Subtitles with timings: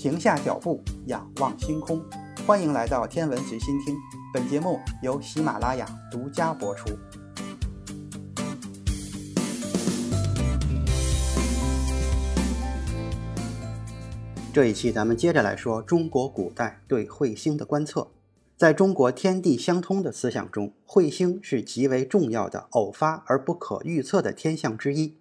[0.00, 2.02] 停下脚步，仰望星空。
[2.46, 3.94] 欢迎来到天文随心听，
[4.32, 6.88] 本节目由喜马拉雅独家播出。
[14.54, 18.08] 这一期咱们接着来说中国古代对彗星的观测。
[18.56, 25.18] 在中国天地相通的思想中，彗星是极为重要的偶发而不可预测的天象之一。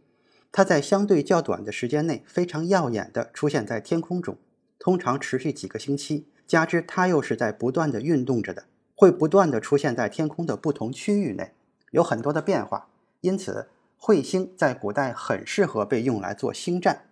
[0.54, 4.38] 它在相对较短的时间内非常耀眼地出现在天空中，
[4.80, 8.64] 通常持续几个星期，加之它又是在不断地运动着的，
[8.96, 11.52] 会不断地出现在天空的不同区域内，
[11.92, 12.88] 有很多的变化。
[13.22, 13.68] 因此，
[14.00, 17.04] 彗星在古代很适合被用来做星战。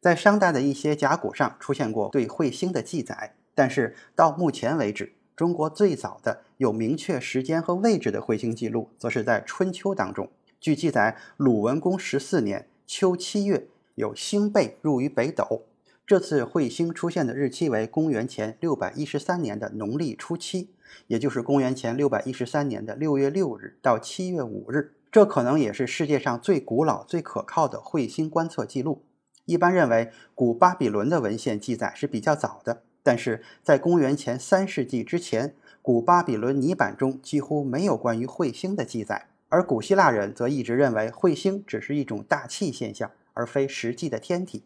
[0.00, 10.28] 在商代的一些甲骨上出现过对彗星的记载，但是到目前为止，中国最早的有明确时间和位置的彗星记录，则是在春秋当中。
[10.60, 12.68] 据记载，鲁文公十四年。
[12.86, 15.62] 秋七月，有星背入于北斗。
[16.06, 20.68] 这次彗星出现的日期为公元前六百一十三年的农历初七，
[21.06, 24.92] 也就是公元前六百一十三年的六月六日到七月五日。
[25.10, 29.02] 这可能也是世界上最古老、最可靠的彗星观测记录。
[29.46, 39.28] 一般认为，古巴比伦的文献记载是比较早的，但是在公元前三世纪之前，古巴比伦泥板中几乎没有关于彗星的记载。
[39.48, 44.64] 而古希腊人则一直认为彗星只是一种大气现象，而非实际的天体。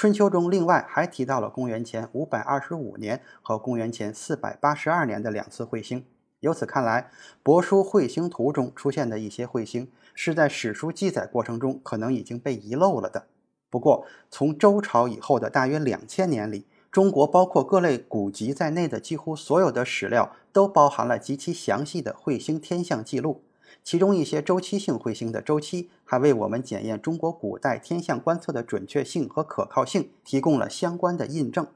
[0.00, 6.04] 春秋中另外还提到了公元前五百二十五年和公元前四百八十二年的两次彗星。
[6.38, 7.10] 由此看来，
[7.44, 13.26] 《帛书彗星图》中出现的一些彗星是在史书记载过程中可能已经被遗漏了的。
[13.68, 23.42] 不过，从周朝以后的大约两千年里，中国包括各类古籍在内的几乎所有的史料都包含了极其详细的彗星天象记录。
[23.82, 31.66] 其中一些周期性彗星的周期，还为我们检验中国古代天象观测的准确性和可靠性提供了相关的印证。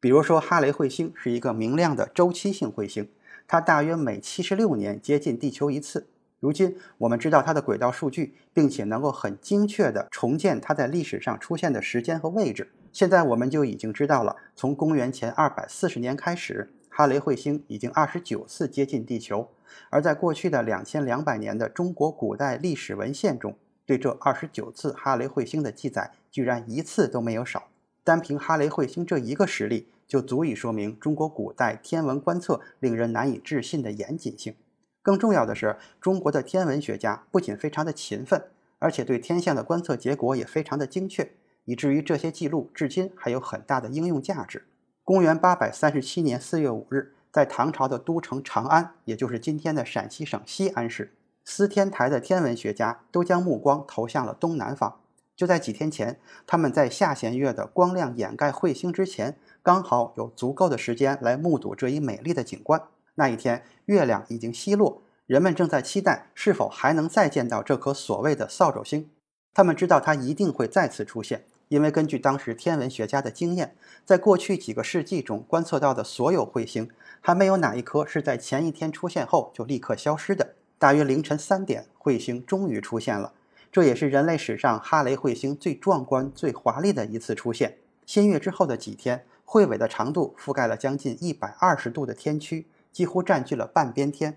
[0.00, 3.08] 比如说，哈雷彗星是一个明亮的周期性彗星，
[3.48, 6.08] 它大约每七十六年接近地球一次。
[6.40, 12.70] 如今我们知道它的轨道数据，并且能够很精确地重建它在历史上出现的时间和位置。
[12.92, 16.70] 现在我们就已经知道了，从公元前二百四十年开始。
[16.90, 19.48] 哈雷彗星已经二十九次接近地球，
[19.90, 27.68] 而在过去的两千两百年的中国古代历史文献中，对这二十九次哈雷彗星的记载居然一次都没有少。
[28.02, 34.54] 单凭哈雷彗星这一个实例，就足以说明中国古代天文观测令人难以置信的严谨性。
[35.02, 38.42] 更重要的是，中国的天文学家不仅非常的勤奋，
[38.78, 41.32] 而且对天象的观测结果也非常的精确，
[41.64, 44.64] 以至于这些记录至今还有很大的应用价值。
[45.02, 55.00] 公元八百三十七年四月五日，在唐朝的都城长安，也就是今天的陕西省西安市，司天台的天文学家都将目光投向了东南方。
[55.34, 62.80] 就在几天前，他们在下弦月的光亮掩盖彗星之前，刚好有足够的时间来目睹这一美丽的景观。
[63.16, 69.10] 那一天，月亮已经西落，人们正在期待是否还能再见到这颗所谓的扫帚星。
[69.52, 71.46] 他们知道它一定会再次出现。
[71.68, 76.88] 因为根据当时天文学家的经验，在过去几个世纪中观测到的所有彗星，
[77.20, 80.54] 还没有哪一颗是在前一天出现后就立刻消失的。
[80.78, 83.32] 大约凌晨三点，彗星终于出现了，
[83.72, 87.78] 这也是人类史上哈雷彗星最壮观、最华丽的一次出现。
[88.04, 94.36] 新月之后的几天，彗尾的长度覆盖了将近一百二十度的天区，几乎占据了半边天。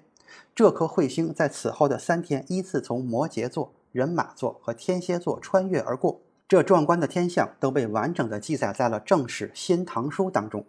[0.55, 6.21] 这颗彗星在此后的三天依次从摩羯座、人马座和天蝎座穿越而过。
[6.47, 10.65] 这壮观的天象都被完整的记载在了正史《新唐书》当中。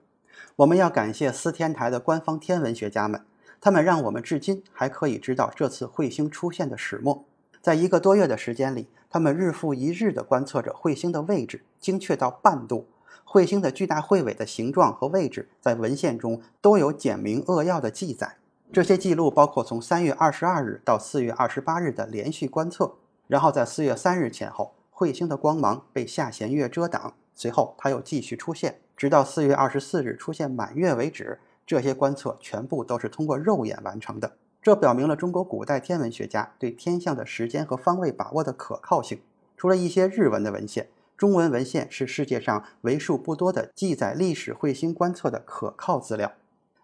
[0.57, 3.25] 我们要感谢司天台的官方天文学家们，
[3.61, 7.25] 他们让我们至今还可以知道这次彗星出现的始末。
[7.63, 12.89] 在一个多月的时间里，他们日复一日地观测着彗星的位置，精确到半度。
[13.25, 18.39] 彗星的巨大彗尾的形状和位置在文献中都有简明扼要的记载。
[18.73, 22.97] 这些记录包括从三月二十二日到四月二十八日的连续观测，
[23.29, 24.75] 然后在四月三日前后。
[24.99, 31.39] 彗星的光芒被下弦月遮挡，随后它又继续出现，直到四月二十四日出现满月为止。
[31.65, 39.21] 这些观测全部都是通过肉眼完成的，这表明了中国古代天文学家对天象的时间和方位把握的可靠性。
[39.57, 46.33] 除了一些日文的文献，中文文献是世界上为数不多的记载历史彗星观测的可靠资料。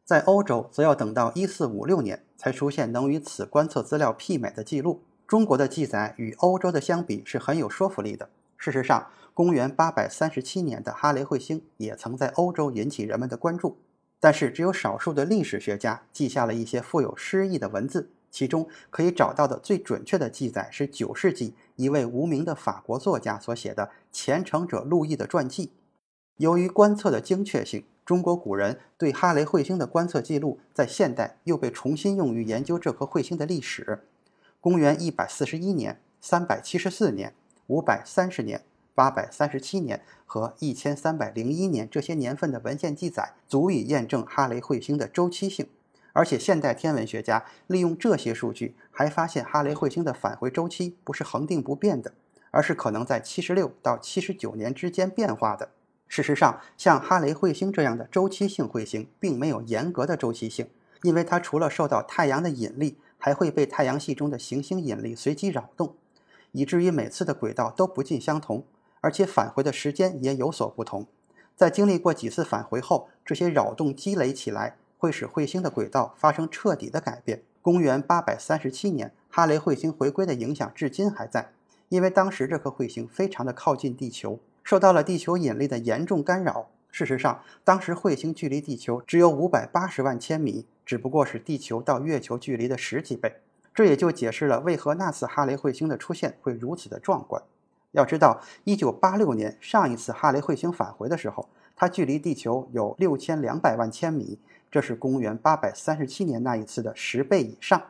[0.05, 5.01] 在欧洲，则要等到一四五六年才出现能与此观测资料媲美的记录。
[5.35, 8.31] 中国的记载与欧洲的相比是很有说服力的。
[8.57, 13.77] 事实上，公元八百三十七年的哈雷彗星也曾在欧洲引起人们的关注，
[14.21, 18.11] 但是只有少数的历史学家记下了一些富有诗意的文字。
[18.31, 25.67] 其中可以找到的最准确的记载是九世纪一位无名的法国作家所写的《虔诚者路易的传记》。
[26.37, 34.05] 由于观测的精确性，中国古人对哈雷彗星的观测记录在现代又被重新用于研究这颗彗星的历史。
[34.65, 37.35] 公元一百四十一年、三百七十四年、
[37.67, 38.65] 五百三十年、
[38.95, 45.69] 八百三十七年和一千三百零一年这些年份的文献记载，足以验证哈雷彗星的周期性。
[46.15, 52.15] 而且，现代天文学家利用这些数据，还发现哈雷彗星的返回周期不是恒定不变的，
[52.51, 55.69] 而是可能在七十六到七十九年之间变化的。
[56.09, 60.71] 事实上，像哈雷彗星这样的周期性彗星，并没有严格的周期性，
[61.03, 65.95] 因为它除了受到太阳的引力，还会被太阳系中的行星引力随机扰动，
[66.53, 68.67] 以至于每次的轨道都不尽相同，
[69.01, 71.07] 而且返回的时间也有所不同。
[71.57, 74.77] 在经历过几次返回后，这些扰动积累起来。
[74.99, 77.43] 会使彗星的轨道发生彻底的改变。
[77.63, 81.53] 公元八百三十七年，哈雷彗星回归的影响至今还在，
[81.89, 86.69] 因为当时这颗彗星非常的靠近地球，受到了地球引力的严重干扰。
[86.91, 93.37] 事实上，当时彗星距离地球只有五百八十万千米，只不过是地球到月球距离的十几倍。
[93.75, 97.43] 这也就解释了为何那次哈雷彗星的出现会如此的壮观。
[97.93, 104.39] 要知道，一九八六年上一次哈雷彗星返回的时候，它距离地球有六千两百万千米。
[104.71, 107.81] 这是公元八百三十七年那一次的十倍以上。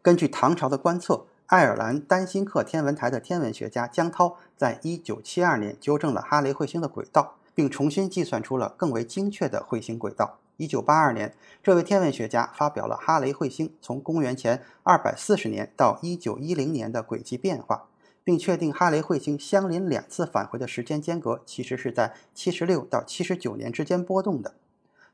[0.00, 10.38] 根据唐朝的观测，爱尔兰丹辛克天文台的天文学家江涛在一九七二年纠正了哈雷彗星的轨道，并重新计算出了更为精确的彗星轨道。
[10.56, 17.88] 一九八二年，这位天文学家发表了哈雷彗星从公元前二百四十年到一九一零年的轨迹变化，
[18.22, 24.54] 并确定哈雷彗星相邻两次返回的时间间隔其实是在七十六到七十九年之间波动的。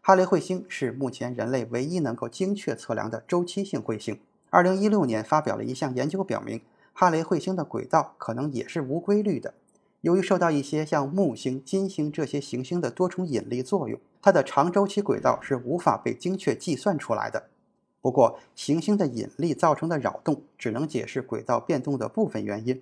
[0.01, 4.21] 哈雷彗星是目前人类唯一能够精确测量的周期性彗星。
[4.51, 6.63] 二零一六年发表了一项研究，表明
[6.93, 9.55] 哈雷彗星的轨道可能也是无规律的。
[10.01, 17.49] 由于受到一些像木星、金星这些行星的多重引力作用，它的长周期轨道是无法被精确计算出来的。
[18.01, 22.81] 不过，行星的引力造成的扰动只能解释轨道变动的部分原因。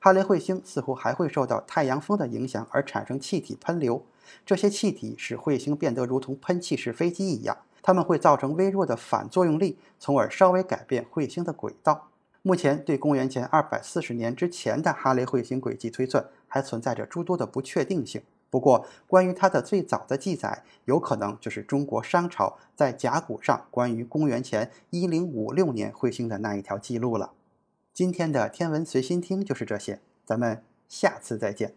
[0.00, 4.04] 哈雷彗星似乎还会受到太阳风的影响而产生气体喷流。
[4.44, 12.08] 这些气体使彗星变得如同喷气式飞机一样，它们会造成微弱的反作用力，从而稍微改变彗星的轨道。
[12.42, 18.22] 目前对公元前二百四十年之前的哈雷彗星轨迹推算还存在着诸多的不确定性。
[18.48, 27.32] 不过，关于它的最早的记载，有可能就是中国商朝在甲骨上关于公元前一零五六年彗星的那一条记录了。
[27.92, 31.74] 今天的天文随心听就是这些，咱们下次再见。